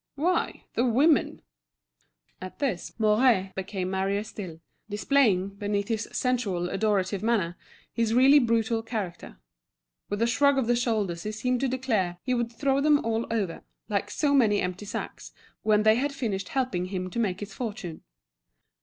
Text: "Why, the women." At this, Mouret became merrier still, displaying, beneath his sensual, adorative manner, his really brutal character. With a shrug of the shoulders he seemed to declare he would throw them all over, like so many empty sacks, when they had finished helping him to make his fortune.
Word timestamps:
"Why, 0.15 0.63
the 0.73 0.83
women." 0.83 1.43
At 2.41 2.57
this, 2.57 2.91
Mouret 2.97 3.53
became 3.55 3.91
merrier 3.91 4.23
still, 4.23 4.59
displaying, 4.89 5.49
beneath 5.49 5.89
his 5.89 6.09
sensual, 6.11 6.69
adorative 6.71 7.21
manner, 7.21 7.55
his 7.93 8.11
really 8.15 8.39
brutal 8.39 8.81
character. 8.81 9.37
With 10.09 10.23
a 10.23 10.25
shrug 10.25 10.57
of 10.57 10.65
the 10.65 10.75
shoulders 10.75 11.21
he 11.21 11.31
seemed 11.31 11.59
to 11.59 11.67
declare 11.67 12.17
he 12.23 12.33
would 12.33 12.51
throw 12.51 12.81
them 12.81 13.05
all 13.05 13.27
over, 13.29 13.61
like 13.89 14.09
so 14.09 14.33
many 14.33 14.59
empty 14.59 14.85
sacks, 14.85 15.33
when 15.61 15.83
they 15.83 15.97
had 15.97 16.11
finished 16.13 16.49
helping 16.49 16.85
him 16.85 17.11
to 17.11 17.19
make 17.19 17.39
his 17.39 17.53
fortune. 17.53 18.01